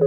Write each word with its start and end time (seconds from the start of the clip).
Du 0.00 0.06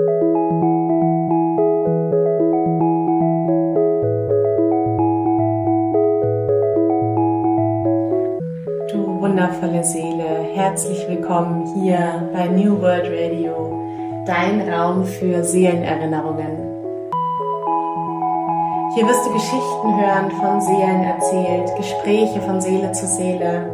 wundervolle 9.21 9.83
Seele, 9.83 10.47
herzlich 10.55 11.07
willkommen 11.07 11.67
hier 11.75 12.27
bei 12.33 12.47
New 12.47 12.81
World 12.81 13.05
Radio, 13.05 14.23
dein 14.25 14.67
Raum 14.67 15.05
für 15.05 15.43
Seelenerinnerungen. 15.43 16.57
Hier 18.95 19.07
wirst 19.07 19.27
du 19.27 19.33
Geschichten 19.33 19.95
hören, 19.95 20.31
von 20.41 20.59
Seelen 20.59 21.03
erzählt, 21.03 21.71
Gespräche 21.77 22.41
von 22.41 22.59
Seele 22.59 22.91
zu 22.93 23.05
Seele, 23.05 23.69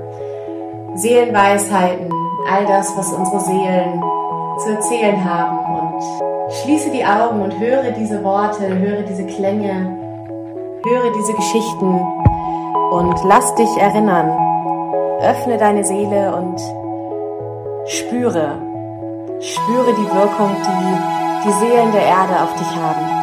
Seelenweisheiten, 0.95 2.11
all 2.51 2.65
das, 2.65 2.97
was 2.97 3.09
unsere 3.13 3.39
Seelen 3.39 4.03
zu 4.65 4.69
erzählen 4.71 5.23
haben. 5.23 5.58
Schließe 6.69 6.91
die 6.91 7.03
Augen 7.03 7.41
und 7.41 7.59
höre 7.59 7.89
diese 7.93 8.23
Worte, 8.23 8.67
höre 8.67 9.01
diese 9.01 9.25
Klänge, 9.25 9.87
höre 10.85 11.11
diese 11.17 11.33
Geschichten 11.33 11.99
und 12.91 13.23
lass 13.23 13.55
dich 13.55 13.75
erinnern. 13.79 14.29
Öffne 15.19 15.57
deine 15.57 15.83
Seele 15.83 16.35
und 16.35 16.61
spüre, 17.87 18.61
spüre 19.41 19.93
die 19.95 20.15
Wirkung, 20.15 20.55
die 20.61 21.47
die 21.47 21.53
Seelen 21.53 21.91
der 21.91 22.03
Erde 22.03 22.43
auf 22.43 22.53
dich 22.53 22.75
haben. 22.75 23.18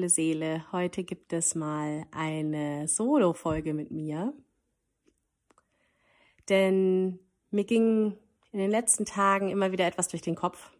Wundervolle 0.00 0.08
Seele. 0.08 0.64
Heute 0.72 1.04
gibt 1.04 1.32
es 1.34 1.54
mal 1.54 2.06
eine 2.10 2.88
Solo-Folge 2.88 3.74
mit 3.74 3.90
mir. 3.90 4.32
Denn 6.48 7.18
mir 7.50 7.64
ging 7.64 8.16
in 8.52 8.58
den 8.58 8.70
letzten 8.70 9.04
Tagen 9.04 9.50
immer 9.50 9.72
wieder 9.72 9.86
etwas 9.86 10.08
durch 10.08 10.22
den 10.22 10.36
Kopf, 10.36 10.70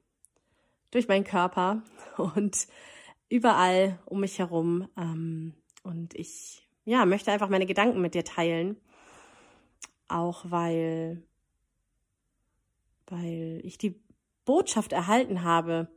durch 0.91 1.07
meinen 1.07 1.25
Körper 1.25 1.83
und 2.17 2.67
überall 3.29 3.99
um 4.07 4.21
mich 4.21 4.39
herum. 4.39 4.89
Ähm, 4.97 5.53
und 5.83 6.15
ich 6.15 6.67
ja, 6.87 7.05
möchte 7.05 7.31
einfach 7.31 7.51
meine 7.51 7.67
Gedanken 7.67 8.01
mit 8.01 8.15
dir 8.15 8.25
teilen. 8.25 8.79
Auch 10.09 10.45
weil, 10.49 11.23
weil 13.07 13.61
ich 13.65 13.77
die 13.77 14.01
Botschaft 14.47 14.93
erhalten 14.93 15.45
habe, 15.45 15.89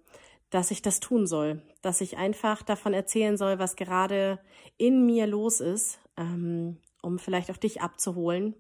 dass 0.50 0.72
ich 0.72 0.82
das 0.82 1.00
tun 1.00 1.26
soll, 1.26 1.62
dass 1.84 2.02
ich 2.02 2.18
einfach 2.18 2.64
davon 2.64 2.94
erzählen 2.94 3.38
soll, 3.38 3.60
was 3.60 3.76
gerade 3.76 4.40
in 4.78 5.06
mir 5.06 5.28
los 5.28 5.60
ist, 5.60 6.00
ähm, 6.18 6.78
um 7.04 7.20
vielleicht 7.20 7.52
auch 7.52 7.58
dich 7.58 7.82
abzuholen. 7.82 8.56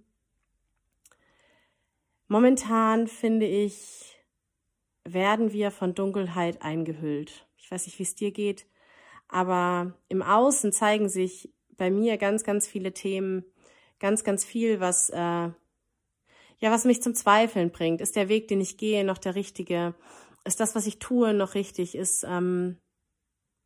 Momentan 2.28 3.08
finde 3.08 3.48
ich, 3.48 4.20
werden 5.04 5.52
wir 5.52 5.72
von 5.72 5.96
Dunkelheit 5.96 6.62
eingehüllt. 6.62 7.48
Ich 7.58 7.72
weiß 7.72 7.86
nicht, 7.88 7.98
wie 7.98 8.04
es 8.04 8.16
dir 8.16 8.32
geht, 8.32 8.68
aber 9.28 9.98
im 10.10 10.22
Außen 10.22 10.72
zeigen 10.72 11.10
sich 11.10 11.52
bei 11.76 11.90
mir 11.90 12.18
ganz, 12.18 12.44
ganz 12.44 12.68
viele 12.68 12.94
Themen, 12.94 13.44
ganz, 14.00 14.24
ganz 14.24 14.46
viel, 14.46 14.80
was 14.80 15.10
äh, 15.10 15.50
ja, 16.60 16.72
was 16.72 16.86
mich 16.86 17.02
zum 17.02 17.16
Zweifeln 17.16 17.72
bringt. 17.72 18.00
Ist 18.00 18.16
der 18.16 18.30
Weg, 18.30 18.48
den 18.48 18.62
ich 18.62 18.78
gehe, 18.78 19.04
noch 19.04 19.18
der 19.18 19.36
richtige? 19.36 19.96
ist 20.46 20.60
das, 20.60 20.76
was 20.76 20.88
ich 20.88 21.00
tue, 21.00 21.34
noch 21.34 21.56
richtig? 21.56 21.96
Ist, 21.96 22.26
ähm, 22.28 22.78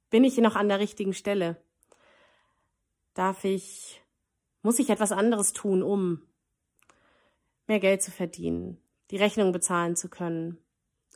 bin 0.10 0.24
ich 0.24 0.38
noch 0.38 0.56
an 0.56 0.70
der 0.70 0.80
richtigen 0.80 1.14
Stelle? 1.14 1.62
Darf 3.14 3.44
ich, 3.44 4.02
muss 4.62 4.80
ich 4.80 4.90
etwas 4.90 5.12
anderes 5.12 5.54
tun, 5.54 5.84
um 5.84 6.22
mehr 7.68 7.80
Geld 7.80 8.02
zu 8.02 8.12
verdienen, 8.12 8.82
die 9.12 9.18
Rechnung 9.18 9.52
bezahlen 9.52 9.96
zu 9.96 10.10
können, 10.10 10.58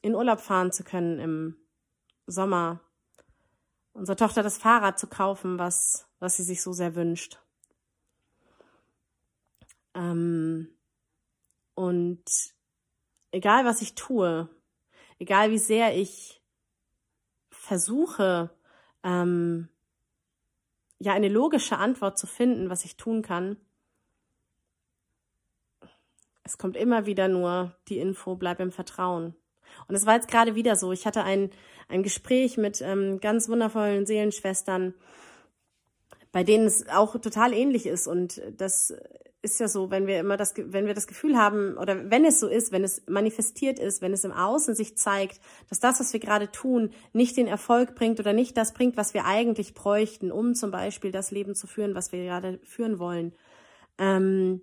in 0.01 0.15
Urlaub 0.15 0.41
fahren 0.41 0.71
zu 0.71 0.83
können 0.83 1.19
im 1.19 1.55
Sommer, 2.27 2.81
unserer 3.93 4.17
Tochter 4.17 4.43
das 4.43 4.57
Fahrrad 4.57 4.99
zu 4.99 5.07
kaufen, 5.07 5.59
was, 5.59 6.07
was 6.19 6.37
sie 6.37 6.43
sich 6.43 6.61
so 6.61 6.73
sehr 6.73 6.95
wünscht. 6.95 7.39
Ähm, 9.93 10.69
und 11.75 12.23
egal 13.31 13.65
was 13.65 13.81
ich 13.81 13.95
tue, 13.95 14.49
egal 15.19 15.51
wie 15.51 15.57
sehr 15.57 15.95
ich 15.95 16.41
versuche, 17.49 18.49
ähm, 19.03 19.67
ja, 20.99 21.13
eine 21.13 21.29
logische 21.29 21.77
Antwort 21.77 22.17
zu 22.17 22.27
finden, 22.27 22.69
was 22.69 22.85
ich 22.85 22.97
tun 22.97 23.21
kann, 23.21 23.57
es 26.43 26.57
kommt 26.57 26.75
immer 26.75 27.05
wieder 27.05 27.27
nur 27.27 27.75
die 27.87 27.99
Info, 27.99 28.35
bleib 28.35 28.59
im 28.59 28.71
Vertrauen. 28.71 29.35
Und 29.87 29.95
es 29.95 30.05
war 30.05 30.15
jetzt 30.15 30.27
gerade 30.27 30.55
wieder 30.55 30.75
so. 30.75 30.91
Ich 30.91 31.05
hatte 31.05 31.23
ein, 31.23 31.49
ein 31.87 32.03
Gespräch 32.03 32.57
mit 32.57 32.81
ähm, 32.81 33.19
ganz 33.19 33.47
wundervollen 33.47 34.05
Seelenschwestern, 34.05 34.93
bei 36.31 36.43
denen 36.43 36.65
es 36.65 36.87
auch 36.87 37.19
total 37.19 37.53
ähnlich 37.53 37.85
ist. 37.85 38.07
Und 38.07 38.41
das 38.57 38.93
ist 39.41 39.59
ja 39.59 39.67
so, 39.67 39.89
wenn 39.89 40.05
wir 40.05 40.19
immer 40.19 40.37
das, 40.37 40.53
wenn 40.55 40.85
wir 40.85 40.93
das 40.93 41.07
Gefühl 41.07 41.35
haben, 41.35 41.77
oder 41.77 42.09
wenn 42.11 42.25
es 42.25 42.39
so 42.39 42.47
ist, 42.47 42.71
wenn 42.71 42.83
es 42.83 43.03
manifestiert 43.07 43.79
ist, 43.79 44.01
wenn 44.01 44.13
es 44.13 44.23
im 44.23 44.31
Außen 44.31 44.75
sich 44.75 44.97
zeigt, 44.97 45.41
dass 45.69 45.79
das, 45.79 45.99
was 45.99 46.13
wir 46.13 46.19
gerade 46.19 46.51
tun, 46.51 46.91
nicht 47.11 47.37
den 47.37 47.47
Erfolg 47.47 47.95
bringt 47.95 48.19
oder 48.19 48.33
nicht 48.33 48.55
das 48.55 48.73
bringt, 48.73 48.97
was 48.97 49.13
wir 49.13 49.25
eigentlich 49.25 49.73
bräuchten, 49.73 50.31
um 50.31 50.53
zum 50.53 50.69
Beispiel 50.69 51.11
das 51.11 51.31
Leben 51.31 51.55
zu 51.55 51.65
führen, 51.65 51.95
was 51.95 52.11
wir 52.11 52.23
gerade 52.23 52.59
führen 52.63 52.99
wollen, 52.99 53.33
ähm, 53.97 54.61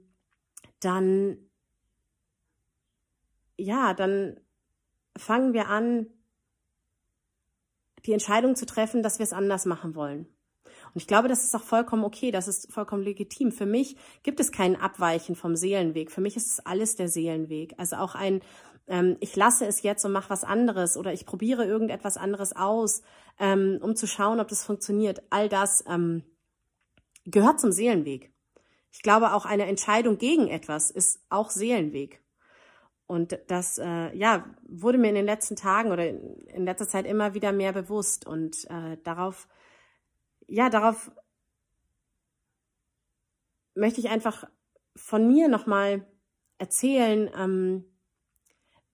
dann, 0.80 1.38
ja, 3.56 3.94
dann 3.94 4.38
fangen 5.16 5.52
wir 5.52 5.68
an, 5.68 6.06
die 8.06 8.12
Entscheidung 8.12 8.54
zu 8.54 8.64
treffen, 8.64 9.02
dass 9.02 9.18
wir 9.18 9.24
es 9.24 9.32
anders 9.32 9.66
machen 9.66 9.96
wollen. 9.96 10.28
Und 10.94 10.96
ich 10.96 11.06
glaube, 11.06 11.28
das 11.28 11.44
ist 11.44 11.54
auch 11.54 11.62
vollkommen 11.62 12.04
okay, 12.04 12.30
das 12.30 12.48
ist 12.48 12.72
vollkommen 12.72 13.02
legitim. 13.02 13.52
Für 13.52 13.66
mich 13.66 13.96
gibt 14.22 14.40
es 14.40 14.52
kein 14.52 14.76
Abweichen 14.76 15.36
vom 15.36 15.56
Seelenweg. 15.56 16.10
Für 16.10 16.20
mich 16.20 16.36
ist 16.36 16.50
es 16.50 16.60
alles 16.64 16.96
der 16.96 17.08
Seelenweg. 17.08 17.74
Also 17.78 17.96
auch 17.96 18.14
ein, 18.14 18.40
ähm, 18.86 19.16
ich 19.20 19.36
lasse 19.36 19.66
es 19.66 19.82
jetzt 19.82 20.04
und 20.04 20.12
mache 20.12 20.30
was 20.30 20.44
anderes 20.44 20.96
oder 20.96 21.12
ich 21.12 21.26
probiere 21.26 21.64
irgendetwas 21.64 22.16
anderes 22.16 22.54
aus, 22.54 23.02
ähm, 23.38 23.78
um 23.82 23.96
zu 23.96 24.06
schauen, 24.06 24.40
ob 24.40 24.48
das 24.48 24.64
funktioniert. 24.64 25.22
All 25.30 25.48
das 25.48 25.84
ähm, 25.88 26.22
gehört 27.24 27.60
zum 27.60 27.72
Seelenweg. 27.72 28.32
Ich 28.90 29.02
glaube, 29.02 29.34
auch 29.34 29.44
eine 29.44 29.66
Entscheidung 29.66 30.18
gegen 30.18 30.48
etwas 30.48 30.90
ist 30.90 31.20
auch 31.28 31.50
Seelenweg. 31.50 32.22
Und 33.06 33.38
das, 33.46 33.78
äh, 33.78 34.14
ja, 34.14 34.44
wurde 34.68 34.98
mir 34.98 35.08
in 35.08 35.14
den 35.14 35.24
letzten 35.24 35.56
Tagen 35.56 35.92
oder 35.92 36.06
in 36.06 36.64
letzter 36.64 36.86
Zeit 36.86 37.06
immer 37.06 37.32
wieder 37.32 37.52
mehr 37.52 37.72
bewusst. 37.72 38.26
Und 38.26 38.68
äh, 38.70 38.98
darauf 39.02 39.48
ja, 40.48 40.70
darauf 40.70 41.10
möchte 43.74 44.00
ich 44.00 44.08
einfach 44.08 44.44
von 44.96 45.28
mir 45.28 45.48
nochmal 45.48 46.04
erzählen, 46.58 47.30
ähm, 47.38 47.84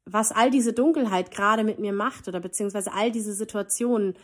was 0.04 0.32
all 0.32 0.50
diese 0.50 0.74
Dunkelheit 0.74 1.30
gerade 1.30 1.64
mit 1.64 1.78
mir 1.78 1.94
macht 1.94 2.28
oder 2.28 2.40
beziehungsweise 2.40 2.92
all 2.92 3.10
diese 3.10 3.32
Situationen, 3.32 4.14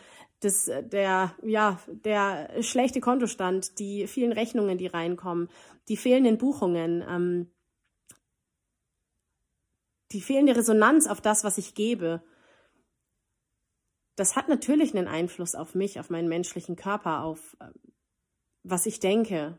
des, 0.43 0.65
der, 0.65 1.35
ja, 1.43 1.79
der 1.87 2.49
schlechte 2.61 2.99
Kontostand, 2.99 3.79
die 3.79 4.07
vielen 4.07 4.31
Rechnungen, 4.31 4.77
die 4.77 4.87
reinkommen, 4.87 5.49
die 5.87 5.97
fehlenden 5.97 6.37
Buchungen, 6.37 7.03
ähm, 7.07 7.51
die 10.11 10.21
fehlende 10.21 10.55
Resonanz 10.55 11.07
auf 11.07 11.21
das, 11.21 11.43
was 11.43 11.57
ich 11.57 11.73
gebe 11.73 12.23
das 14.15 14.35
hat 14.35 14.49
natürlich 14.49 14.95
einen 14.95 15.07
Einfluss 15.07 15.55
auf 15.55 15.75
mich, 15.75 15.99
auf 15.99 16.09
meinen 16.09 16.27
menschlichen 16.27 16.75
Körper, 16.75 17.23
auf 17.23 17.55
äh, 17.59 17.67
was 18.63 18.85
ich 18.85 18.99
denke. 18.99 19.57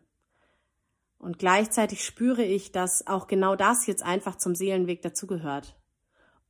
Und 1.18 1.38
gleichzeitig 1.38 2.04
spüre 2.04 2.44
ich, 2.44 2.72
dass 2.72 3.06
auch 3.06 3.26
genau 3.26 3.56
das 3.56 3.86
jetzt 3.86 4.02
einfach 4.02 4.36
zum 4.36 4.54
Seelenweg 4.54 5.02
dazugehört. 5.02 5.78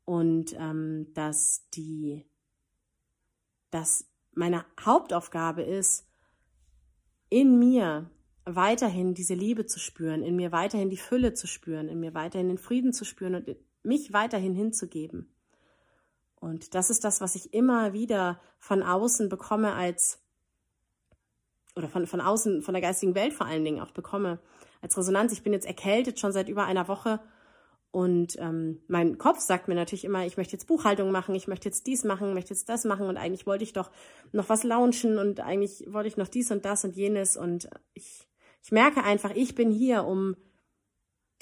Und 0.05 0.55
ähm, 0.59 1.13
dass 1.15 1.69
die, 1.75 2.25
dass 3.71 4.11
meine 4.33 4.65
Hauptaufgabe 4.81 5.63
ist, 5.63 6.09
in 7.29 7.59
mir 7.59 8.11
weiterhin 8.45 9.15
diese 9.15 9.35
Liebe 9.35 9.67
zu 9.67 9.79
spüren, 9.79 10.23
in 10.23 10.37
mir 10.37 10.53
weiterhin 10.53 10.91
die 10.91 10.97
Fülle 10.97 11.35
zu 11.35 11.47
spüren, 11.47 11.89
in 11.89 12.01
mir 12.01 12.15
weiterhin 12.15 12.49
den 12.49 12.59
Frieden 12.59 12.93
zu 12.93 13.05
spüren 13.05 13.37
und 13.37 13.57
mich 13.83 14.13
weiterhin 14.13 14.55
hinzugeben. 14.55 15.32
Und 16.43 16.75
das 16.75 16.91
ist 16.91 17.05
das, 17.05 17.21
was 17.21 17.37
ich 17.37 17.55
immer 17.55 17.93
wieder 17.93 18.41
von 18.59 18.83
außen 18.83 19.29
bekomme 19.29 19.75
als, 19.75 20.21
oder 21.77 21.89
von, 21.89 22.09
von 22.09 22.21
außen, 22.21 22.63
von 22.63 22.75
der 22.75 22.83
geistigen 22.83 23.15
Welt 23.15 23.33
vor 23.33 23.47
allen 23.47 23.65
Dingen 23.65 23.81
auch 23.81 23.93
bekomme, 23.93 24.41
als 24.81 24.99
Resonanz. 24.99 25.31
Ich 25.33 25.45
bin 25.45 25.53
jetzt 25.53 25.67
erkältet 25.67 26.19
schon 26.19 26.33
seit 26.33 26.49
über 26.49 26.65
einer 26.65 26.89
Woche 26.89 27.21
Und 27.93 28.39
ähm, 28.39 28.81
mein 28.89 29.19
Kopf 29.19 29.39
sagt 29.41 29.69
mir 29.69 29.75
natürlich 29.75 30.05
immer, 30.05 30.25
ich 30.25 30.39
möchte 30.39 30.55
jetzt 30.55 30.67
Buchhaltung 30.67 31.13
machen, 31.13 31.35
ich 31.35 31.47
möchte 31.47 31.69
jetzt 31.69 31.87
dies 31.87 32.05
machen, 32.05 32.33
möchte 32.33 32.55
jetzt 32.55 32.71
das 32.71 32.85
machen 32.87 33.07
und 33.07 33.19
eigentlich 33.19 33.47
wollte 33.47 33.65
ich 33.65 33.75
doch 33.75 33.91
noch 34.33 34.49
was 34.49 34.65
launchen 34.65 35.19
und 35.19 35.41
eigentlich 35.41 35.85
wollte 35.93 36.09
ich 36.09 36.17
noch 36.17 36.29
dies 36.29 36.51
und 36.51 36.65
das 36.65 36.85
und 36.85 36.97
jenes 36.97 37.37
und 37.37 37.69
ich, 37.93 38.27
ich 38.63 38.73
merke 38.73 39.05
einfach, 39.05 39.33
ich 39.35 39.55
bin 39.55 39.71
hier, 39.71 40.05
um 40.05 40.37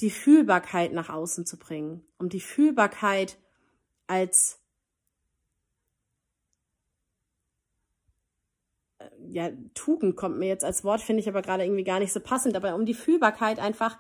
die 0.01 0.11
Fühlbarkeit 0.11 0.93
nach 0.93 1.09
außen 1.09 1.47
zu 1.47 1.57
bringen, 1.57 2.05
um 2.19 2.29
die 2.29 2.41
Fühlbarkeit 2.41 3.39
als 4.09 4.59
äh, 8.99 9.09
ja, 9.33 9.51
Tugend 9.75 10.17
kommt 10.17 10.39
mir 10.39 10.49
jetzt 10.49 10.65
als 10.65 10.85
Wort, 10.85 11.01
finde 11.01 11.21
ich 11.21 11.29
aber 11.29 11.43
gerade 11.43 11.65
irgendwie 11.65 11.85
gar 11.85 11.99
nicht 11.99 12.13
so 12.13 12.21
passend, 12.21 12.57
aber 12.57 12.75
um 12.75 12.87
die 12.87 12.95
Fühlbarkeit 12.95 13.59
einfach 13.59 13.99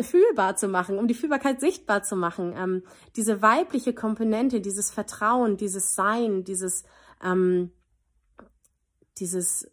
fühlbar 0.00 0.56
zu 0.56 0.68
machen, 0.68 0.98
um 0.98 1.06
die 1.06 1.14
Fühlbarkeit 1.14 1.60
sichtbar 1.60 2.02
zu 2.02 2.16
machen. 2.16 2.52
Ähm, 2.56 2.82
diese 3.16 3.42
weibliche 3.42 3.94
Komponente, 3.94 4.60
dieses 4.60 4.90
Vertrauen, 4.90 5.56
dieses 5.56 5.94
Sein, 5.94 6.44
dieses, 6.44 6.84
ähm, 7.22 7.70
dieses 9.18 9.70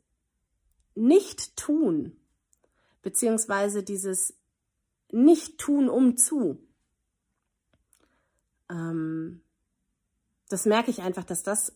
Nicht-Tun, 0.95 2.15
beziehungsweise 3.01 3.83
dieses 3.83 4.37
Nicht-Tun 5.11 5.89
um 5.89 6.17
zu. 6.17 6.59
Ähm, 8.69 9.41
das 10.49 10.65
merke 10.65 10.91
ich 10.91 11.01
einfach, 11.01 11.23
dass 11.23 11.43
das 11.43 11.75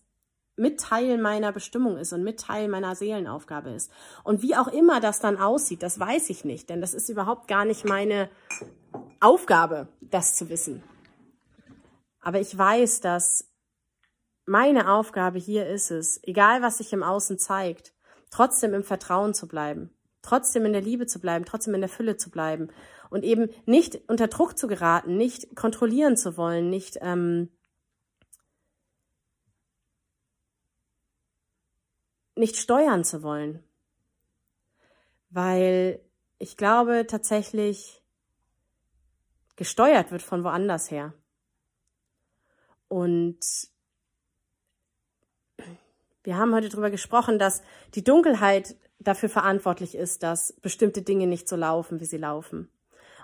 mit 0.57 0.80
Teil 0.80 1.18
meiner 1.18 1.52
Bestimmung 1.52 1.98
ist 1.98 2.13
und 2.13 2.24
mit 2.24 2.40
Teil 2.40 2.68
meiner 2.68 2.96
Seelenaufgabe 2.96 3.72
ist. 3.72 3.92
Und 4.24 4.42
wie 4.42 4.56
auch 4.56 4.68
immer 4.68 5.00
das 5.00 5.19
dann 5.19 5.38
aussieht, 5.38 5.84
das 5.84 6.00
weiß 6.00 6.30
ich 6.30 6.46
nicht, 6.46 6.69
denn 6.69 6.81
das 6.81 6.94
ist 6.94 7.10
überhaupt 7.10 7.48
gar 7.48 7.66
nicht 7.66 7.86
meine 7.86 8.30
Aufgabe, 9.19 9.90
das 10.02 10.36
zu 10.36 10.50
wissen. 10.50 10.81
Aber 12.22 12.40
ich 12.40 12.57
weiß, 12.57 13.02
dass 13.02 13.52
meine 14.46 14.92
Aufgabe 14.92 15.40
hier 15.40 15.68
ist 15.68 15.92
es, 15.92 16.19
egal 16.24 16.62
was 16.62 16.78
sich 16.78 16.94
im 16.94 17.04
Außen 17.04 17.38
zeigt, 17.38 17.94
trotzdem 18.31 18.74
im 18.74 18.84
Vertrauen 18.84 19.34
zu 19.34 19.48
bleiben, 19.48 19.90
trotzdem 20.22 20.66
in 20.66 20.74
der 20.74 20.81
Liebe 20.81 21.06
zu 21.06 21.19
bleiben, 21.19 21.46
trotzdem 21.46 21.74
in 21.74 21.81
der 21.81 21.90
Fülle 21.90 22.18
zu 22.18 22.30
bleiben 22.30 22.69
und 23.10 23.24
eben 23.24 23.50
nicht 23.66 24.02
unter 24.07 24.28
Druck 24.28 24.57
zu 24.57 24.68
geraten, 24.68 25.18
nicht 25.18 25.56
kontrollieren 25.56 26.18
zu 26.18 26.38
wollen, 26.38 26.69
nicht 26.69 26.98
ähm, 27.02 27.50
nicht 32.36 32.58
steuern 32.58 33.04
zu 33.04 33.24
wollen. 33.24 33.64
Weil 35.30 36.02
ich 36.38 36.58
glaube 36.58 37.08
tatsächlich, 37.08 38.04
gesteuert 39.56 40.12
wird 40.12 40.22
von 40.22 40.44
woanders 40.44 40.92
her. 40.92 41.14
Und 42.88 43.40
wir 46.24 46.38
haben 46.38 46.54
heute 46.54 46.70
darüber 46.70 46.90
gesprochen, 46.90 47.40
dass 47.40 47.62
die 47.94 48.04
Dunkelheit 48.04 48.76
dafür 49.00 49.30
verantwortlich 49.30 49.96
ist, 49.96 50.24
dass 50.24 50.54
bestimmte 50.54 51.02
Dinge 51.02 51.28
nicht 51.28 51.48
so 51.48 51.56
laufen, 51.56 52.00
wie 52.00 52.06
sie 52.06 52.18
laufen. 52.18 52.70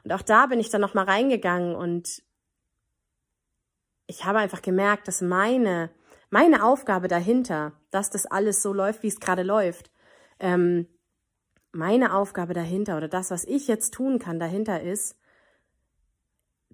Und 0.04 0.14
auch 0.14 0.22
da 0.22 0.46
bin 0.48 0.60
ich 0.60 0.70
dann 0.70 0.82
nochmal 0.82 1.06
reingegangen 1.06 1.76
und 1.76 2.24
ich 4.08 4.26
habe 4.26 4.40
einfach 4.40 4.62
gemerkt, 4.62 5.08
dass 5.08 5.22
meine 5.22 5.90
meine 6.32 6.64
Aufgabe 6.64 7.08
dahinter, 7.08 7.74
dass 7.92 8.10
das 8.10 8.26
alles 8.26 8.64
so 8.64 8.74
läuft, 8.74 9.04
wie 9.04 9.10
es 9.10 9.20
gerade 9.20 9.44
läuft, 9.44 9.92
ähm, 10.40 10.88
meine 11.74 12.16
Aufgabe 12.16 12.54
dahinter 12.54 12.98
oder 12.98 13.08
das, 13.08 13.30
was 13.32 13.44
ich 13.44 13.68
jetzt 13.68 13.94
tun 13.94 14.18
kann 14.18 14.40
dahinter 14.40 14.82
ist, 14.82 15.18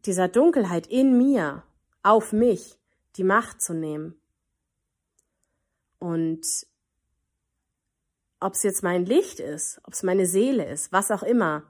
dieser 0.06 0.28
Dunkelheit 0.28 0.88
in 0.88 1.18
mir, 1.18 1.64
auf 2.04 2.32
mich, 2.32 2.80
die 3.16 3.24
Macht 3.24 3.62
zu 3.62 3.74
nehmen. 3.74 4.16
Und 6.00 6.46
ob 8.40 8.54
es 8.54 8.64
jetzt 8.64 8.84
mein 8.84 9.06
Licht 9.06 9.40
ist, 9.40 9.82
ob 9.84 9.94
es 9.94 10.04
meine 10.04 10.28
Seele 10.28 10.66
ist, 10.66 10.92
was 10.92 11.10
auch 11.10 11.24
immer, 11.24 11.64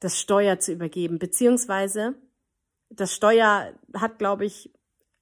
das 0.00 0.18
Steuer 0.18 0.58
zu 0.58 0.72
übergeben, 0.72 1.18
beziehungsweise 1.18 2.14
das 2.90 3.14
Steuer 3.14 3.72
hat, 3.94 4.18
glaube 4.18 4.44
ich, 4.44 4.70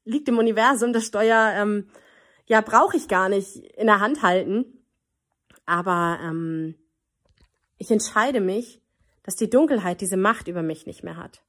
liegt 0.07 0.29
im 0.29 0.39
Universum, 0.39 0.93
das 0.93 1.07
Steuer, 1.07 1.53
ähm, 1.55 1.89
ja, 2.47 2.63
brauche 2.63 2.97
ich 2.97 3.09
gar 3.09 3.29
nicht 3.29 3.57
in 3.57 3.87
der 3.87 4.01
Hand 4.01 4.23
halten. 4.23 4.65
Aber 5.67 6.19
ähm, 6.23 6.77
ich 7.77 7.91
entscheide 7.91 8.41
mich, 8.41 8.81
dass 9.25 9.37
die 9.37 9.51
Dunkelheit 9.51 10.01
diese 10.01 10.17
Macht 10.17 10.49
über 10.49 10.63
mich 10.63 10.87
nicht 10.87 11.03
mehr 11.03 11.17
hat. 11.17 11.43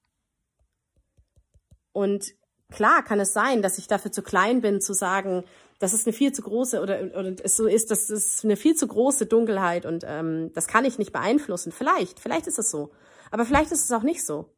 Und 1.94 2.34
klar 2.72 3.04
kann 3.04 3.20
es 3.20 3.34
sein, 3.34 3.62
dass 3.62 3.78
ich 3.78 3.88
dafür 3.88 4.12
zu 4.12 4.24
klein 4.24 4.62
bin, 4.62 4.82
zu 4.82 4.94
sagen, 4.94 5.44
das 5.80 5.94
ist 5.94 6.08
eine 6.08 6.14
viel 6.14 6.32
zu 6.32 6.42
große 6.42 6.82
oder, 6.82 7.00
oder 7.16 7.36
es 7.44 7.56
so 7.56 7.68
ist, 7.68 7.92
das 7.92 8.10
ist 8.10 8.44
eine 8.44 8.56
viel 8.56 8.76
zu 8.76 8.88
große 8.88 9.28
Dunkelheit 9.28 9.86
und 9.86 10.04
ähm, 10.08 10.52
das 10.54 10.68
kann 10.68 10.86
ich 10.86 10.98
nicht 10.98 11.14
beeinflussen. 11.14 11.72
Vielleicht, 11.72 12.20
vielleicht 12.20 12.48
ist 12.48 12.58
es 12.58 12.72
so. 12.72 12.92
Aber 13.30 13.46
vielleicht 13.46 13.72
ist 13.72 13.84
es 13.84 13.92
auch 13.92 14.02
nicht 14.02 14.26
so. 14.26 14.50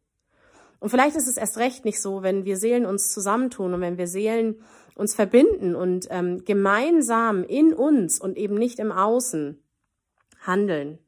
Und 0.79 0.89
vielleicht 0.89 1.15
ist 1.15 1.27
es 1.27 1.37
erst 1.37 1.57
recht 1.57 1.85
nicht 1.85 2.01
so, 2.01 2.23
wenn 2.23 2.45
wir 2.45 2.57
Seelen 2.57 2.85
uns 2.85 3.11
zusammentun 3.11 3.73
und 3.73 3.81
wenn 3.81 3.97
wir 3.97 4.07
Seelen 4.07 4.61
uns 4.95 5.13
verbinden 5.13 5.75
und 5.75 6.07
ähm, 6.09 6.43
gemeinsam 6.45 7.43
in 7.43 7.73
uns 7.73 8.19
und 8.19 8.37
eben 8.37 8.55
nicht 8.55 8.79
im 8.79 8.91
Außen 8.91 9.61
handeln. 10.41 10.99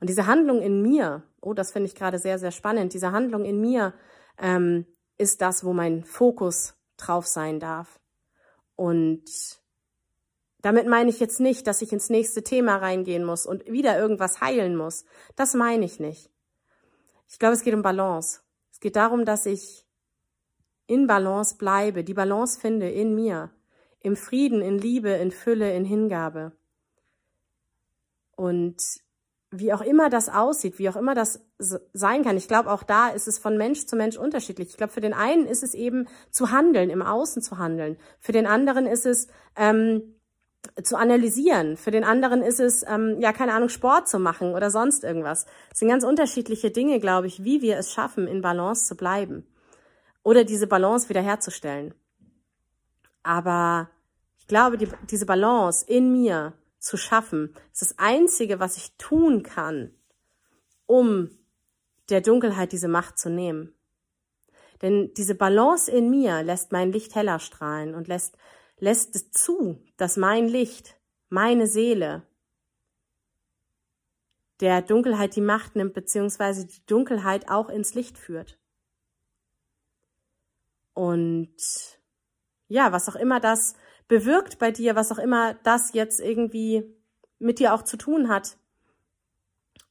Und 0.00 0.08
diese 0.08 0.26
Handlung 0.26 0.60
in 0.60 0.82
mir, 0.82 1.22
oh, 1.40 1.54
das 1.54 1.72
finde 1.72 1.86
ich 1.86 1.94
gerade 1.94 2.18
sehr, 2.18 2.38
sehr 2.38 2.50
spannend, 2.50 2.94
diese 2.94 3.12
Handlung 3.12 3.44
in 3.44 3.60
mir 3.60 3.94
ähm, 4.38 4.86
ist 5.18 5.42
das, 5.42 5.64
wo 5.64 5.72
mein 5.72 6.04
Fokus 6.04 6.74
drauf 6.96 7.26
sein 7.26 7.60
darf. 7.60 8.00
Und 8.76 9.24
damit 10.62 10.86
meine 10.86 11.10
ich 11.10 11.20
jetzt 11.20 11.40
nicht, 11.40 11.66
dass 11.66 11.82
ich 11.82 11.92
ins 11.92 12.08
nächste 12.08 12.42
Thema 12.42 12.76
reingehen 12.76 13.24
muss 13.24 13.46
und 13.46 13.66
wieder 13.66 13.98
irgendwas 13.98 14.40
heilen 14.40 14.76
muss. 14.76 15.04
Das 15.36 15.54
meine 15.54 15.84
ich 15.84 16.00
nicht. 16.00 16.30
Ich 17.28 17.38
glaube, 17.38 17.54
es 17.54 17.62
geht 17.62 17.74
um 17.74 17.82
Balance 17.82 18.40
geht 18.82 18.96
darum, 18.96 19.24
dass 19.24 19.46
ich 19.46 19.86
in 20.86 21.06
Balance 21.06 21.56
bleibe, 21.56 22.04
die 22.04 22.14
Balance 22.14 22.60
finde 22.60 22.90
in 22.90 23.14
mir, 23.14 23.50
im 24.00 24.16
Frieden, 24.16 24.60
in 24.60 24.76
Liebe, 24.76 25.10
in 25.10 25.30
Fülle, 25.30 25.74
in 25.74 25.84
Hingabe. 25.84 26.52
Und 28.36 28.82
wie 29.52 29.72
auch 29.72 29.82
immer 29.82 30.10
das 30.10 30.28
aussieht, 30.28 30.78
wie 30.78 30.88
auch 30.88 30.96
immer 30.96 31.14
das 31.14 31.46
sein 31.58 32.24
kann, 32.24 32.36
ich 32.36 32.48
glaube, 32.48 32.70
auch 32.72 32.82
da 32.82 33.08
ist 33.08 33.28
es 33.28 33.38
von 33.38 33.56
Mensch 33.56 33.86
zu 33.86 33.96
Mensch 33.96 34.16
unterschiedlich. 34.16 34.70
Ich 34.70 34.76
glaube, 34.76 34.92
für 34.92 35.00
den 35.00 35.14
einen 35.14 35.46
ist 35.46 35.62
es 35.62 35.74
eben 35.74 36.08
zu 36.30 36.50
handeln, 36.50 36.90
im 36.90 37.02
Außen 37.02 37.40
zu 37.40 37.58
handeln. 37.58 37.96
Für 38.18 38.32
den 38.32 38.46
anderen 38.46 38.86
ist 38.86 39.06
es 39.06 39.28
ähm, 39.56 40.16
zu 40.82 40.96
analysieren. 40.96 41.76
Für 41.76 41.90
den 41.90 42.04
anderen 42.04 42.42
ist 42.42 42.60
es, 42.60 42.84
ähm, 42.86 43.20
ja, 43.20 43.32
keine 43.32 43.52
Ahnung, 43.52 43.68
Sport 43.68 44.08
zu 44.08 44.18
machen 44.18 44.54
oder 44.54 44.70
sonst 44.70 45.04
irgendwas. 45.04 45.46
Es 45.72 45.80
sind 45.80 45.88
ganz 45.88 46.04
unterschiedliche 46.04 46.70
Dinge, 46.70 47.00
glaube 47.00 47.26
ich, 47.26 47.44
wie 47.44 47.62
wir 47.62 47.76
es 47.78 47.92
schaffen, 47.92 48.26
in 48.26 48.42
Balance 48.42 48.86
zu 48.86 48.96
bleiben 48.96 49.46
oder 50.22 50.44
diese 50.44 50.66
Balance 50.66 51.08
wiederherzustellen. 51.08 51.94
Aber 53.22 53.90
ich 54.38 54.46
glaube, 54.46 54.78
die, 54.78 54.88
diese 55.10 55.26
Balance 55.26 55.84
in 55.86 56.12
mir 56.12 56.54
zu 56.78 56.96
schaffen, 56.96 57.54
ist 57.72 57.82
das 57.82 57.98
Einzige, 57.98 58.60
was 58.60 58.76
ich 58.76 58.96
tun 58.96 59.42
kann, 59.42 59.92
um 60.86 61.30
der 62.08 62.20
Dunkelheit 62.20 62.72
diese 62.72 62.88
Macht 62.88 63.18
zu 63.18 63.30
nehmen. 63.30 63.72
Denn 64.82 65.14
diese 65.14 65.36
Balance 65.36 65.90
in 65.90 66.10
mir 66.10 66.42
lässt 66.42 66.72
mein 66.72 66.90
Licht 66.90 67.14
heller 67.14 67.38
strahlen 67.38 67.94
und 67.94 68.08
lässt 68.08 68.36
lässt 68.82 69.14
es 69.14 69.30
zu, 69.30 69.80
dass 69.96 70.16
mein 70.16 70.48
Licht, 70.48 70.98
meine 71.28 71.68
Seele 71.68 72.26
der 74.58 74.82
Dunkelheit 74.82 75.36
die 75.36 75.40
Macht 75.40 75.76
nimmt, 75.76 75.94
beziehungsweise 75.94 76.66
die 76.66 76.84
Dunkelheit 76.86 77.48
auch 77.48 77.68
ins 77.68 77.94
Licht 77.94 78.18
führt. 78.18 78.58
Und 80.94 81.54
ja, 82.66 82.90
was 82.90 83.08
auch 83.08 83.14
immer 83.14 83.38
das 83.38 83.76
bewirkt 84.08 84.58
bei 84.58 84.72
dir, 84.72 84.96
was 84.96 85.12
auch 85.12 85.18
immer 85.18 85.54
das 85.62 85.92
jetzt 85.92 86.18
irgendwie 86.18 86.82
mit 87.38 87.60
dir 87.60 87.74
auch 87.74 87.82
zu 87.82 87.96
tun 87.96 88.28
hat, 88.28 88.56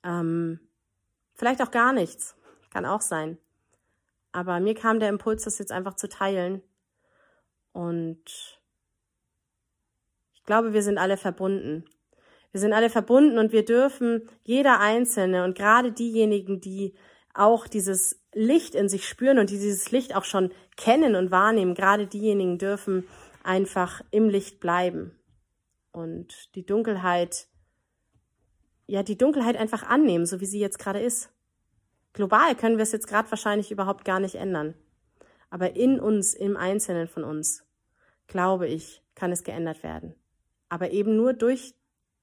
ähm, 0.04 0.60
vielleicht 1.34 1.62
auch 1.62 1.72
gar 1.72 1.94
nichts, 1.94 2.36
kann 2.72 2.86
auch 2.86 3.02
sein. 3.02 3.38
Aber 4.34 4.60
mir 4.60 4.76
kam 4.76 5.00
der 5.00 5.08
Impuls, 5.08 5.46
das 5.46 5.60
jetzt 5.60 5.72
einfach 5.72 5.94
zu 5.94 6.10
teilen. 6.10 6.62
Und 7.72 8.61
glaube, 10.52 10.74
wir 10.74 10.84
sind 10.84 10.98
alle 10.98 11.16
verbunden. 11.16 11.86
Wir 12.52 12.60
sind 12.60 12.74
alle 12.74 12.90
verbunden 12.90 13.38
und 13.38 13.54
wir 13.54 13.64
dürfen, 13.64 14.28
jeder 14.44 14.82
Einzelne 14.82 15.46
und 15.46 15.58
gerade 15.58 15.94
diejenigen, 15.94 16.60
die 16.60 16.94
auch 17.34 17.70
dieses 17.70 18.22
Licht 18.34 18.76
in 18.76 18.90
sich 18.90 19.08
spüren 19.08 19.40
und 19.40 19.50
die 19.50 19.58
dieses 19.58 19.92
Licht 19.92 20.14
auch 20.14 20.26
schon 20.26 20.52
kennen 20.76 21.16
und 21.16 21.32
wahrnehmen, 21.32 21.74
gerade 21.74 22.06
diejenigen 22.06 22.58
dürfen 22.58 23.08
einfach 23.46 24.02
im 24.12 24.28
Licht 24.28 24.60
bleiben 24.60 25.18
und 25.94 26.54
die 26.56 26.66
Dunkelheit, 26.66 27.48
ja, 28.88 29.04
die 29.04 29.18
Dunkelheit 29.18 29.56
einfach 29.56 29.84
annehmen, 29.84 30.26
so 30.26 30.42
wie 30.42 30.46
sie 30.46 30.60
jetzt 30.60 30.80
gerade 30.80 31.00
ist. 31.00 31.30
Global 32.12 32.56
können 32.56 32.76
wir 32.76 32.84
es 32.84 32.92
jetzt 32.92 33.08
gerade 33.08 33.32
wahrscheinlich 33.32 33.72
überhaupt 33.72 34.04
gar 34.04 34.20
nicht 34.20 34.36
ändern. 34.36 34.74
Aber 35.50 35.78
in 35.78 35.98
uns, 35.98 36.34
im 36.34 36.58
Einzelnen 36.58 37.08
von 37.08 37.24
uns, 37.24 37.64
glaube 38.28 38.68
ich, 38.68 39.02
kann 39.16 39.32
es 39.32 39.46
geändert 39.46 39.82
werden. 39.84 40.14
Aber 40.72 40.92
eben 40.92 41.18
nur 41.18 41.34
durch, 41.34 41.76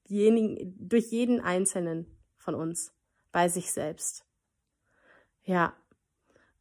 jenigen, 0.07 0.75
durch 0.89 1.13
jeden 1.13 1.39
Einzelnen 1.43 2.07
von 2.39 2.55
uns, 2.55 2.95
bei 3.31 3.51
sich 3.51 3.71
selbst. 3.73 4.25
Ja, 5.45 5.75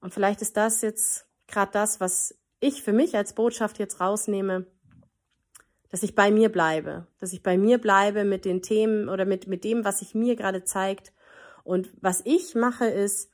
und 0.01 0.13
vielleicht 0.13 0.41
ist 0.41 0.58
das 0.58 0.82
jetzt 0.82 1.29
gerade 1.48 1.72
das, 1.72 2.01
was 2.01 2.38
ich 2.60 2.84
für 2.84 2.91
mich 2.91 3.15
als 3.15 3.32
Botschaft 3.32 3.79
jetzt 3.79 4.01
rausnehme, 4.01 4.65
dass 5.88 6.03
ich 6.03 6.13
bei 6.13 6.29
mir 6.29 6.51
bleibe, 6.51 7.08
dass 7.20 7.32
ich 7.32 7.41
bei 7.41 7.58
mir 7.58 7.77
bleibe 7.77 8.25
mit 8.25 8.44
den 8.44 8.62
Themen 8.62 9.08
oder 9.08 9.24
mit, 9.24 9.48
mit 9.48 9.63
dem, 9.63 9.86
was 9.86 10.00
sich 10.00 10.13
mir 10.13 10.36
gerade 10.36 10.65
zeigt. 10.65 11.13
Und 11.63 11.89
was 12.01 12.22
ich 12.25 12.53
mache 12.53 12.88
ist, 12.88 13.32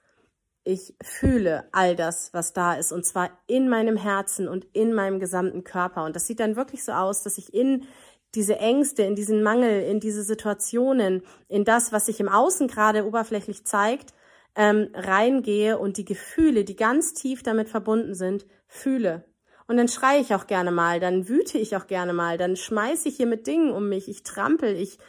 ich 0.64 0.96
fühle 1.02 1.68
all 1.72 1.96
das, 1.96 2.36
was 2.36 2.54
da 2.54 2.76
ist, 2.76 2.92
und 2.92 3.04
zwar 3.04 3.32
in 3.48 3.68
meinem 3.68 3.98
Herzen 3.98 4.48
und 4.48 4.66
in 4.74 4.94
meinem 4.94 5.20
gesamten 5.20 5.64
Körper. 5.64 6.06
Und 6.06 6.16
das 6.16 6.28
sieht 6.28 6.40
dann 6.40 6.56
wirklich 6.56 6.84
so 6.84 6.92
aus, 6.92 7.24
dass 7.24 7.40
ich 7.40 7.52
in 7.52 7.88
diese 8.36 8.58
Ängste, 8.58 9.04
in 9.04 9.16
diesen 9.16 9.44
Mangel, 9.44 9.84
in 9.84 10.00
diese 10.00 10.24
Situationen, 10.24 11.24
in 11.48 11.66
das, 11.66 11.92
was 11.92 12.08
sich 12.08 12.20
im 12.20 12.30
Außen 12.30 12.68
gerade 12.68 13.06
oberflächlich 13.06 13.66
zeigt, 13.66 14.14
ähm, 14.56 14.90
reingehe 14.94 15.78
und 15.78 15.98
die 15.98 16.06
Gefühle, 16.06 16.64
die 16.64 16.76
ganz 16.76 17.14
tief 17.14 17.44
damit 17.44 17.70
verbunden 17.70 18.14
sind, 18.14 18.46
fühle. 18.68 19.26
Und 19.68 19.78
dann 19.78 19.88
schreie 19.88 20.20
ich 20.20 20.36
auch 20.36 20.48
gerne 20.48 20.72
mal, 20.72 21.00
dann 21.00 21.28
wüte 21.30 21.58
ich 21.58 21.76
auch 21.76 21.88
gerne 21.88 22.14
mal, 22.14 22.38
dann 22.38 22.56
schmeiße 22.56 23.08
ich 23.08 23.18
hier 23.18 23.28
mit 23.28 23.48
Dingen 23.48 23.72
um 23.72 23.90
mich, 23.90 24.10
ich 24.10 24.24
trampel, 24.24 24.76
ich, 24.76 25.00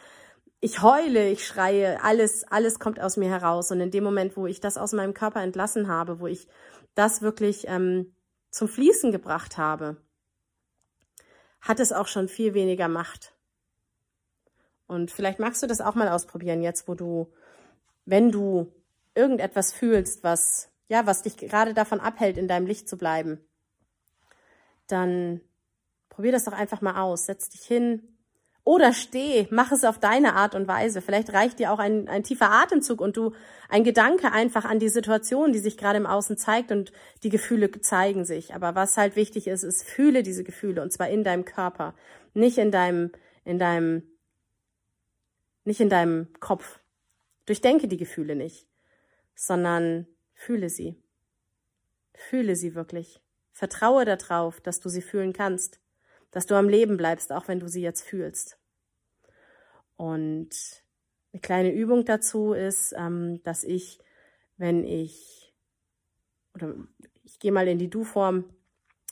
ich 0.61 0.81
heule, 0.81 1.29
ich 1.29 1.45
schreie, 1.45 2.01
alles, 2.03 2.45
alles 2.49 2.79
kommt 2.79 2.99
aus 2.99 3.17
mir 3.17 3.29
heraus. 3.29 3.71
Und 3.71 3.81
in 3.81 3.91
dem 3.91 4.03
Moment, 4.03 4.37
wo 4.37 4.47
ich 4.47 4.61
das 4.61 4.77
aus 4.77 4.93
meinem 4.93 5.13
Körper 5.13 5.41
entlassen 5.41 5.87
habe, 5.87 6.19
wo 6.19 6.27
ich 6.27 6.47
das 6.95 7.21
wirklich 7.21 7.65
ähm, 7.67 8.15
zum 8.49 8.67
Fließen 8.67 9.11
gebracht 9.11 9.57
habe, 9.57 9.97
hat 11.65 11.79
es 11.79 11.91
auch 11.91 12.07
schon 12.07 12.29
viel 12.29 12.53
weniger 12.53 12.87
Macht. 12.87 13.33
Und 14.87 15.11
vielleicht 15.11 15.39
magst 15.39 15.63
du 15.63 15.67
das 15.67 15.81
auch 15.81 15.95
mal 15.95 16.09
ausprobieren, 16.09 16.61
jetzt 16.61 16.87
wo 16.87 16.93
du, 16.93 17.33
wenn 18.05 18.31
du 18.31 18.71
irgendetwas 19.15 19.73
fühlst, 19.73 20.23
was, 20.23 20.69
ja, 20.87 21.07
was 21.07 21.23
dich 21.23 21.37
gerade 21.37 21.73
davon 21.73 21.99
abhält, 21.99 22.37
in 22.37 22.47
deinem 22.47 22.67
Licht 22.67 22.87
zu 22.87 22.97
bleiben, 22.97 23.43
dann 24.87 25.41
probier 26.09 26.31
das 26.31 26.45
doch 26.45 26.53
einfach 26.53 26.81
mal 26.81 27.01
aus. 27.01 27.25
Setz 27.25 27.49
dich 27.49 27.63
hin 27.63 28.14
oder 28.65 28.91
steh, 28.91 29.47
mach 29.51 29.71
es 29.71 29.85
auf 29.85 29.99
deine 29.99 30.33
Art 30.33 30.55
und 30.55 30.67
Weise. 30.67 31.01
Vielleicht 31.01 31.31
reicht 31.31 31.59
dir 31.59 31.71
auch 31.71 31.79
ein, 31.79 32.09
ein 32.09 32.23
tiefer 32.23 32.51
Atemzug 32.51 32.99
und 32.99 33.15
du 33.15 33.31
ein 33.69 33.85
Gedanke 33.85 34.33
einfach 34.33 34.65
an 34.65 34.79
die 34.79 34.89
Situation, 34.89 35.53
die 35.53 35.59
sich 35.59 35.77
gerade 35.77 35.97
im 35.97 36.05
Außen 36.05 36.35
zeigt 36.35 36.73
und 36.73 36.91
die 37.23 37.29
Gefühle 37.29 37.71
zeigen 37.79 38.25
sich. 38.25 38.53
Aber 38.53 38.75
was 38.75 38.97
halt 38.97 39.15
wichtig 39.15 39.47
ist, 39.47 39.63
ist, 39.63 39.83
fühle 39.83 40.21
diese 40.21 40.43
Gefühle 40.43 40.81
und 40.81 40.91
zwar 40.91 41.07
in 41.07 41.23
deinem 41.23 41.45
Körper, 41.45 41.93
nicht 42.33 42.57
in 42.57 42.71
deinem, 42.71 43.11
in 43.45 43.59
deinem, 43.59 44.03
nicht 45.63 45.79
in 45.79 45.89
deinem 45.89 46.27
Kopf. 46.41 46.79
Durchdenke 47.45 47.87
die 47.87 47.97
Gefühle 47.97 48.35
nicht 48.35 48.67
sondern 49.35 50.07
fühle 50.33 50.69
sie. 50.69 50.95
Fühle 52.13 52.55
sie 52.55 52.73
wirklich. 52.73 53.21
Vertraue 53.51 54.05
darauf, 54.05 54.61
dass 54.61 54.79
du 54.79 54.89
sie 54.89 55.01
fühlen 55.01 55.33
kannst, 55.33 55.79
dass 56.31 56.45
du 56.45 56.55
am 56.55 56.69
Leben 56.69 56.97
bleibst, 56.97 57.31
auch 57.31 57.47
wenn 57.47 57.59
du 57.59 57.67
sie 57.67 57.81
jetzt 57.81 58.01
fühlst. 58.01 58.57
Und 59.95 60.49
eine 61.33 61.41
kleine 61.41 61.73
Übung 61.73 62.05
dazu 62.05 62.53
ist, 62.53 62.93
ähm, 62.97 63.41
dass 63.43 63.63
ich, 63.63 63.99
wenn 64.57 64.83
ich, 64.83 65.53
oder 66.53 66.75
ich 67.23 67.39
gehe 67.39 67.51
mal 67.51 67.67
in 67.67 67.79
die 67.79 67.89
Du-Form, 67.89 68.45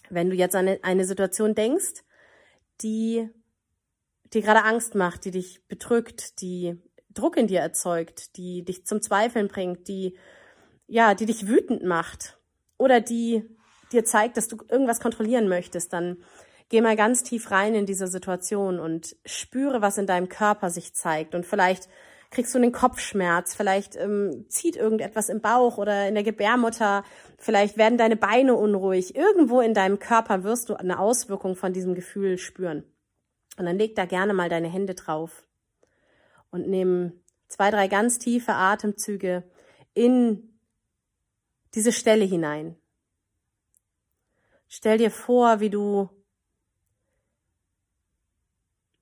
wenn 0.09 0.29
du 0.29 0.35
jetzt 0.35 0.55
an 0.55 0.67
eine, 0.67 0.83
eine 0.83 1.05
Situation 1.05 1.55
denkst, 1.55 2.03
die 2.81 3.29
dir 4.33 4.41
gerade 4.41 4.63
Angst 4.63 4.95
macht, 4.95 5.25
die 5.25 5.31
dich 5.31 5.67
bedrückt, 5.67 6.41
die 6.41 6.81
Druck 7.09 7.37
in 7.37 7.47
dir 7.47 7.59
erzeugt, 7.59 8.37
die 8.37 8.63
dich 8.65 8.85
zum 8.85 9.01
Zweifeln 9.01 9.47
bringt, 9.47 9.87
die, 9.87 10.17
ja, 10.87 11.13
die 11.13 11.25
dich 11.25 11.47
wütend 11.47 11.83
macht 11.83 12.37
oder 12.77 12.99
die 13.01 13.43
dir 13.91 14.03
zeigt, 14.05 14.37
dass 14.37 14.47
du 14.47 14.57
irgendwas 14.69 14.99
kontrollieren 14.99 15.47
möchtest, 15.47 15.93
dann 15.93 16.23
geh 16.69 16.81
mal 16.81 16.95
ganz 16.95 17.23
tief 17.23 17.51
rein 17.51 17.75
in 17.75 17.85
diese 17.85 18.07
Situation 18.07 18.79
und 18.79 19.15
spüre, 19.25 19.81
was 19.81 19.97
in 19.97 20.07
deinem 20.07 20.29
Körper 20.29 20.69
sich 20.69 20.93
zeigt. 20.93 21.35
Und 21.35 21.45
vielleicht 21.45 21.89
kriegst 22.31 22.53
du 22.53 22.57
einen 22.57 22.71
Kopfschmerz, 22.71 23.55
vielleicht 23.55 23.95
ähm, 23.95 24.45
zieht 24.49 24.75
irgendetwas 24.75 25.29
im 25.29 25.39
Bauch 25.39 25.77
oder 25.77 26.07
in 26.07 26.15
der 26.15 26.23
Gebärmutter, 26.23 27.03
vielleicht 27.37 27.77
werden 27.77 27.97
deine 27.97 28.15
Beine 28.15 28.55
unruhig. 28.55 29.15
Irgendwo 29.15 29.61
in 29.61 29.73
deinem 29.73 29.99
Körper 29.99 30.43
wirst 30.43 30.69
du 30.69 30.75
eine 30.75 30.99
Auswirkung 30.99 31.55
von 31.55 31.73
diesem 31.73 31.93
Gefühl 31.93 32.37
spüren. 32.37 32.83
Und 33.57 33.65
dann 33.65 33.77
leg 33.77 33.95
da 33.95 34.05
gerne 34.05 34.33
mal 34.33 34.49
deine 34.49 34.67
Hände 34.67 34.95
drauf 34.95 35.47
und 36.49 36.67
nimm 36.67 37.23
zwei, 37.47 37.69
drei 37.69 37.87
ganz 37.87 38.17
tiefe 38.17 38.53
Atemzüge 38.53 39.43
in 39.93 40.59
diese 41.75 41.91
Stelle 41.91 42.25
hinein. 42.25 42.75
Stell 44.67 44.97
dir 44.97 45.11
vor, 45.11 45.59
wie 45.59 45.69
du 45.69 46.09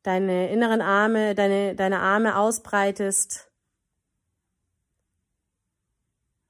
deine 0.04 0.52
inneren 0.52 0.82
Arme, 0.82 1.36
deine, 1.36 1.76
deine 1.76 2.00
Arme 2.00 2.38
ausbreitest. 2.38 3.52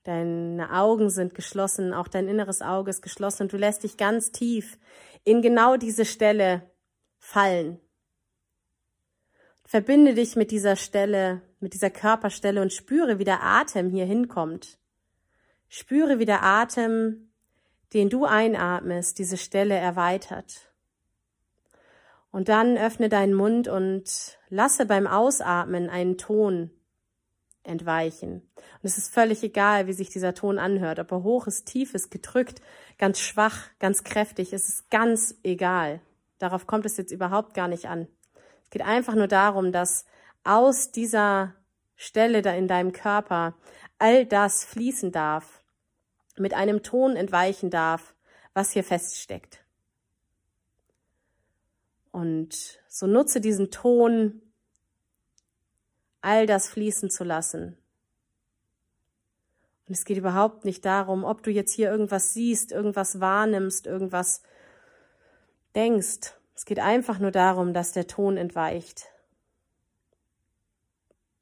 Deine 0.03 0.73
Augen 0.73 1.09
sind 1.09 1.35
geschlossen, 1.35 1.93
auch 1.93 2.07
dein 2.07 2.27
inneres 2.27 2.61
Auge 2.61 2.89
ist 2.89 3.03
geschlossen 3.03 3.43
und 3.43 3.53
du 3.53 3.57
lässt 3.57 3.83
dich 3.83 3.97
ganz 3.97 4.31
tief 4.31 4.79
in 5.23 5.41
genau 5.43 5.77
diese 5.77 6.05
Stelle 6.05 6.71
fallen. 7.19 7.79
Verbinde 9.63 10.15
dich 10.15 10.35
mit 10.35 10.51
dieser 10.51 10.75
Stelle, 10.75 11.43
mit 11.59 11.73
dieser 11.73 11.91
Körperstelle 11.91 12.61
und 12.61 12.73
spüre, 12.73 13.19
wie 13.19 13.23
der 13.23 13.43
Atem 13.43 13.89
hier 13.89 14.05
hinkommt. 14.05 14.79
Spüre, 15.69 16.19
wie 16.19 16.25
der 16.25 16.43
Atem, 16.43 17.31
den 17.93 18.09
du 18.09 18.25
einatmest, 18.25 19.19
diese 19.19 19.37
Stelle 19.37 19.75
erweitert. 19.75 20.70
Und 22.31 22.49
dann 22.49 22.77
öffne 22.77 23.09
deinen 23.09 23.33
Mund 23.33 23.67
und 23.67 24.39
lasse 24.49 24.85
beim 24.85 25.05
Ausatmen 25.05 25.89
einen 25.89 26.17
Ton 26.17 26.71
entweichen. 27.63 28.41
Und 28.55 28.83
es 28.83 28.97
ist 28.97 29.13
völlig 29.13 29.43
egal, 29.43 29.87
wie 29.87 29.93
sich 29.93 30.09
dieser 30.09 30.33
Ton 30.33 30.57
anhört, 30.57 30.99
ob 30.99 31.11
er 31.11 31.23
hoch 31.23 31.47
ist, 31.47 31.65
tief 31.65 31.93
ist, 31.93 32.09
gedrückt, 32.09 32.61
ganz 32.97 33.19
schwach, 33.19 33.67
ganz 33.79 34.03
kräftig, 34.03 34.53
es 34.53 34.69
ist 34.69 34.89
ganz 34.89 35.35
egal. 35.43 36.01
Darauf 36.39 36.65
kommt 36.65 36.85
es 36.85 36.97
jetzt 36.97 37.11
überhaupt 37.11 37.53
gar 37.53 37.67
nicht 37.67 37.87
an 37.87 38.07
geht 38.71 38.81
einfach 38.81 39.13
nur 39.13 39.27
darum, 39.27 39.71
dass 39.71 40.05
aus 40.43 40.91
dieser 40.91 41.53
Stelle 41.95 42.41
da 42.41 42.53
in 42.53 42.67
deinem 42.67 42.93
Körper 42.93 43.53
all 43.99 44.25
das 44.25 44.65
fließen 44.65 45.11
darf, 45.11 45.61
mit 46.37 46.55
einem 46.55 46.81
Ton 46.81 47.15
entweichen 47.15 47.69
darf, 47.69 48.15
was 48.55 48.71
hier 48.71 48.83
feststeckt. 48.83 49.60
Und 52.11 52.79
so 52.87 53.07
nutze 53.07 53.41
diesen 53.41 53.71
Ton, 53.71 54.41
all 56.21 56.45
das 56.45 56.69
fließen 56.69 57.09
zu 57.09 57.23
lassen. 57.23 57.77
Und 59.87 59.97
es 59.97 60.05
geht 60.05 60.17
überhaupt 60.17 60.65
nicht 60.65 60.85
darum, 60.85 61.23
ob 61.23 61.43
du 61.43 61.51
jetzt 61.51 61.73
hier 61.73 61.89
irgendwas 61.89 62.33
siehst, 62.33 62.71
irgendwas 62.71 63.19
wahrnimmst, 63.19 63.87
irgendwas 63.87 64.41
denkst. 65.75 66.33
Es 66.55 66.65
geht 66.65 66.79
einfach 66.79 67.19
nur 67.19 67.31
darum, 67.31 67.73
dass 67.73 67.91
der 67.91 68.07
Ton 68.07 68.37
entweicht, 68.37 69.07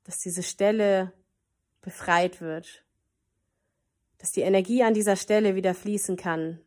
dass 0.04 0.20
diese 0.20 0.44
Stelle 0.44 1.14
befreit 1.82 2.42
wird, 2.42 2.84
dass 4.18 4.32
die 4.32 4.42
Energie 4.42 4.84
an 4.84 4.94
dieser 4.94 5.16
Stelle 5.16 5.56
wieder 5.56 5.74
fließen 5.74 6.16
kann. 6.16 6.60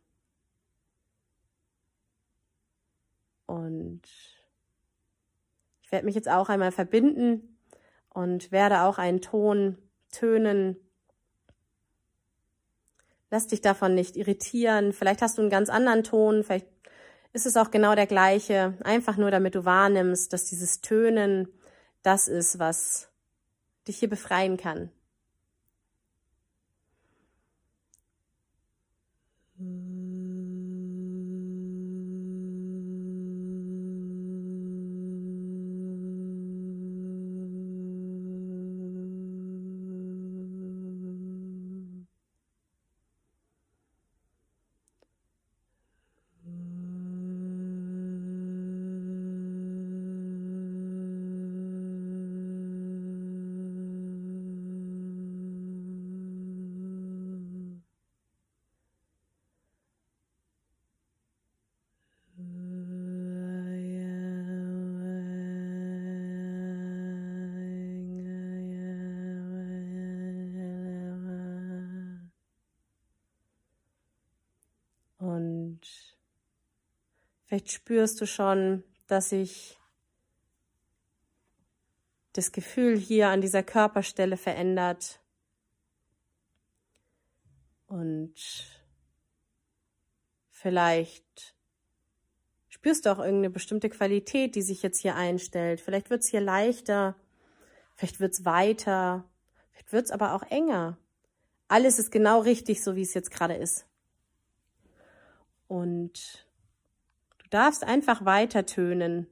Und 3.45 4.01
ich 5.81 5.91
werde 5.91 6.05
mich 6.05 6.15
jetzt 6.15 6.29
auch 6.29 6.49
einmal 6.49 6.71
verbinden 6.71 7.57
und 8.09 8.51
werde 8.51 8.81
auch 8.81 8.97
einen 8.97 9.21
Ton 9.21 9.77
tönen. 10.11 10.77
Lass 13.29 13.47
dich 13.47 13.61
davon 13.61 13.95
nicht 13.95 14.15
irritieren. 14.15 14.93
Vielleicht 14.93 15.21
hast 15.21 15.37
du 15.37 15.41
einen 15.41 15.49
ganz 15.49 15.69
anderen 15.69 16.03
Ton, 16.03 16.43
vielleicht 16.43 16.67
ist 17.33 17.47
es 17.47 17.57
auch 17.57 17.71
genau 17.71 17.95
der 17.95 18.05
gleiche, 18.05 18.77
einfach 18.83 19.17
nur 19.17 19.31
damit 19.31 19.55
du 19.55 19.65
wahrnimmst, 19.65 20.31
dass 20.31 20.45
dieses 20.45 20.81
Tönen 20.81 21.47
das 22.03 22.27
ist, 22.27 22.59
was 22.59 23.09
dich 23.87 23.97
hier 23.97 24.09
befreien 24.09 24.55
kann. 24.57 24.91
Vielleicht 77.53 77.71
spürst 77.71 78.19
du 78.19 78.25
schon, 78.25 78.83
dass 79.05 79.29
sich 79.29 79.77
das 82.31 82.51
Gefühl 82.51 82.97
hier 82.97 83.27
an 83.27 83.41
dieser 83.41 83.61
Körperstelle 83.61 84.37
verändert. 84.37 85.21
Und 87.85 88.33
vielleicht 90.49 91.53
spürst 92.69 93.05
du 93.05 93.11
auch 93.11 93.19
irgendeine 93.19 93.51
bestimmte 93.51 93.91
Qualität, 93.91 94.55
die 94.55 94.63
sich 94.63 94.81
jetzt 94.81 95.01
hier 95.01 95.15
einstellt. 95.15 95.79
Vielleicht 95.79 96.09
wird 96.09 96.23
es 96.23 96.29
hier 96.29 96.41
leichter, 96.41 97.15
vielleicht 97.93 98.19
wird 98.19 98.33
es 98.33 98.45
weiter, 98.45 99.29
vielleicht 99.69 99.93
wird 99.93 100.05
es 100.05 100.11
aber 100.11 100.33
auch 100.33 100.49
enger. 100.49 100.97
Alles 101.67 101.99
ist 101.99 102.11
genau 102.11 102.39
richtig, 102.39 102.83
so 102.83 102.95
wie 102.95 103.03
es 103.03 103.13
jetzt 103.13 103.29
gerade 103.29 103.53
ist. 103.53 103.85
Und 105.67 106.47
darfst 107.53 107.83
einfach 107.83 108.25
weiter 108.25 108.65
tönen. 108.65 109.27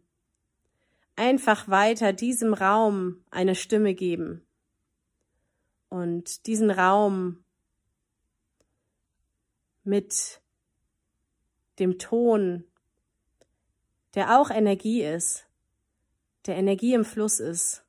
Einfach 1.15 1.67
weiter 1.67 2.13
diesem 2.13 2.53
Raum 2.53 3.25
eine 3.31 3.55
Stimme 3.55 3.95
geben. 3.95 4.45
Und 5.89 6.45
diesen 6.45 6.69
Raum 6.69 7.43
mit 9.83 10.41
dem 11.79 11.97
Ton, 11.97 12.63
der 14.13 14.39
auch 14.39 14.51
Energie 14.51 15.03
ist, 15.03 15.47
der 16.45 16.55
Energie 16.55 16.93
im 16.93 17.05
Fluss 17.05 17.39
ist, 17.39 17.83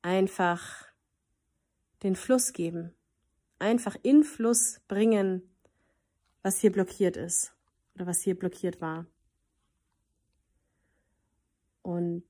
einfach 0.00 0.86
den 2.02 2.16
Fluss 2.16 2.52
geben, 2.52 2.94
einfach 3.58 3.96
in 4.02 4.24
Fluss 4.24 4.80
bringen, 4.88 5.42
was 6.42 6.58
hier 6.58 6.72
blockiert 6.72 7.16
ist 7.16 7.53
oder 7.94 8.06
was 8.06 8.22
hier 8.22 8.38
blockiert 8.38 8.80
war. 8.80 9.06
Und 11.82 12.24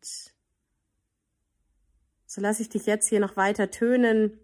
so 2.27 2.41
lasse 2.41 2.63
ich 2.63 2.69
dich 2.69 2.87
jetzt 2.87 3.09
hier 3.09 3.21
noch 3.21 3.37
weiter 3.37 3.71
tönen. 3.71 4.39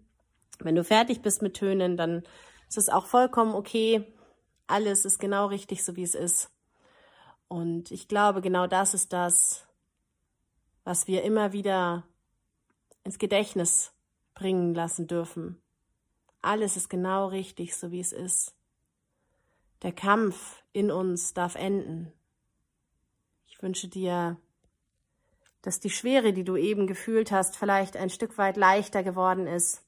Wenn 0.59 0.75
du 0.75 0.83
fertig 0.83 1.21
bist 1.21 1.41
mit 1.41 1.55
Tönen, 1.55 1.97
dann 1.97 2.23
ist 2.69 2.77
es 2.77 2.89
auch 2.89 3.05
vollkommen 3.05 3.53
okay. 3.53 4.05
Alles 4.67 5.03
ist 5.03 5.19
genau 5.19 5.47
richtig, 5.47 5.83
so 5.83 5.97
wie 5.97 6.03
es 6.03 6.15
ist. 6.15 6.49
Und 7.49 7.91
ich 7.91 8.07
glaube, 8.07 8.39
genau 8.41 8.67
das 8.67 8.93
ist 8.93 9.11
das, 9.11 9.67
was 10.85 11.07
wir 11.07 11.23
immer 11.23 11.51
wieder 11.51 12.07
ins 13.03 13.19
Gedächtnis 13.19 13.91
bringen 14.33 14.73
lassen 14.73 15.07
dürfen. 15.07 15.61
Alles 16.41 16.77
ist 16.77 16.89
genau 16.89 17.27
richtig, 17.27 17.75
so 17.75 17.91
wie 17.91 17.99
es 17.99 18.13
ist. 18.13 18.55
Der 19.81 19.91
Kampf 19.91 20.63
in 20.73 20.91
uns 20.91 21.33
darf 21.33 21.55
enden. 21.55 22.13
Ich 23.47 23.61
wünsche 23.61 23.87
dir, 23.87 24.37
dass 25.61 25.79
die 25.79 25.89
Schwere, 25.89 26.33
die 26.33 26.43
du 26.43 26.55
eben 26.55 26.87
gefühlt 26.87 27.31
hast, 27.31 27.57
vielleicht 27.57 27.97
ein 27.97 28.09
Stück 28.09 28.37
weit 28.37 28.57
leichter 28.57 29.03
geworden 29.03 29.47
ist. 29.47 29.83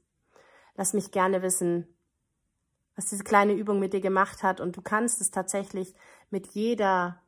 Lass 0.76 0.94
mich 0.94 1.12
gerne 1.12 1.42
wissen, 1.42 1.88
was 2.96 3.06
diese 3.08 3.24
kleine 3.24 3.54
Übung 3.54 3.80
mit 3.80 3.94
dir 3.94 4.02
gemacht 4.02 4.44
hat 4.44 4.60
und 4.60 4.78
du 4.78 4.82
kannst 4.82 5.22
es 5.22 5.32
tatsächlich 5.32 5.94
mit 6.30 6.48
jeder 6.48 7.20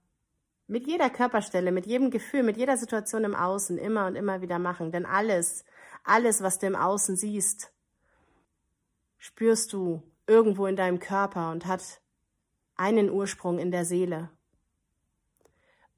mit 0.67 0.87
jeder 0.87 1.11
Körperstelle, 1.11 1.71
mit 1.71 1.85
jedem 1.85 2.09
Gefühl, 2.09 2.41
mit 2.41 2.57
jeder 2.57 2.75
Situation 2.75 3.23
im 3.23 3.35
Außen 3.35 3.77
immer 3.77 4.07
und 4.07 4.15
immer 4.15 4.41
wieder 4.41 4.57
machen, 4.57 4.91
denn 4.91 5.05
alles 5.05 5.63
alles, 6.03 6.41
was 6.41 6.59
du 6.59 6.67
im 6.67 6.75
Außen 6.75 7.15
siehst, 7.15 7.71
spürst 9.17 9.73
du 9.73 10.03
irgendwo 10.27 10.67
in 10.67 10.75
deinem 10.75 10.99
Körper 10.99 11.51
und 11.51 11.65
hat 11.65 12.01
einen 12.75 13.09
Ursprung 13.09 13.59
in 13.59 13.71
der 13.71 13.85
Seele. 13.85 14.29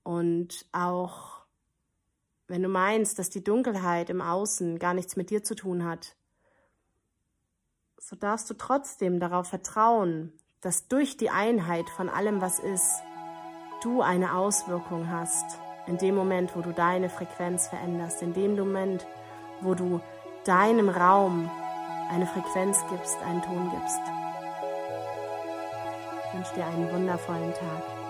Und 0.03 0.65
auch 0.71 1.37
wenn 2.47 2.63
du 2.63 2.69
meinst, 2.69 3.19
dass 3.19 3.29
die 3.29 3.43
Dunkelheit 3.43 4.09
im 4.09 4.21
Außen 4.21 4.79
gar 4.79 4.93
nichts 4.93 5.15
mit 5.17 5.29
dir 5.29 5.43
zu 5.43 5.53
tun 5.53 5.83
hat, 5.83 6.15
so 7.99 8.15
darfst 8.15 8.49
du 8.49 8.53
trotzdem 8.53 9.19
darauf 9.19 9.49
vertrauen, 9.49 10.31
dass 10.61 10.87
durch 10.87 11.17
die 11.17 11.29
Einheit 11.29 11.89
von 11.89 12.09
allem, 12.09 12.41
was 12.41 12.59
ist, 12.59 13.01
du 13.83 14.01
eine 14.01 14.35
Auswirkung 14.35 15.11
hast. 15.11 15.59
In 15.87 15.97
dem 15.97 16.15
Moment, 16.15 16.55
wo 16.55 16.61
du 16.61 16.73
deine 16.73 17.09
Frequenz 17.09 17.67
veränderst, 17.67 18.21
in 18.21 18.33
dem 18.33 18.55
Moment, 18.55 19.05
wo 19.61 19.73
du 19.75 20.01
deinem 20.45 20.89
Raum 20.89 21.49
eine 22.09 22.25
Frequenz 22.25 22.79
gibst, 22.89 23.17
einen 23.23 23.41
Ton 23.41 23.71
gibst. 23.71 24.16
Ich 26.37 26.43
wünsche 26.43 26.53
dir 26.53 26.67
einen 26.67 26.91
wundervollen 26.91 27.51
Tag. 27.51 28.06